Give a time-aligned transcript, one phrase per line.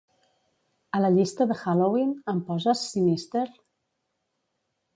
[0.99, 3.47] A la llista de Halloween, em poses "Sinister"?